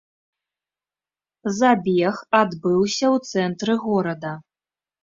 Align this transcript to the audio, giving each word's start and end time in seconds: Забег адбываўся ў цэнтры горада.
Забег 1.59 2.15
адбываўся 2.41 3.07
ў 3.15 3.33
цэнтры 3.33 3.73
горада. 3.87 4.39